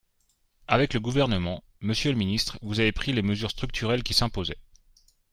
[0.67, 4.57] Avec le Gouvernement, monsieur le ministre, vous avez pris les mesures structurelles qui s’imposaient.